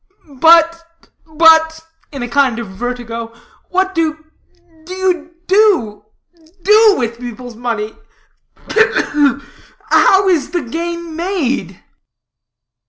"But, 0.39 0.81
but," 1.27 1.79
in 2.11 2.23
a 2.23 2.27
kind 2.27 2.57
of 2.57 2.69
vertigo, 2.69 3.35
"what 3.69 3.93
do 3.93 4.25
do 4.83 4.95
you 4.95 5.35
do 5.45 6.05
do 6.63 6.95
with 6.97 7.19
people's 7.19 7.55
money? 7.55 7.95
Ugh, 8.69 8.75
ugh! 8.79 9.43
How 9.91 10.27
is 10.27 10.49
the 10.49 10.63
gain 10.63 11.15
made?" 11.15 11.83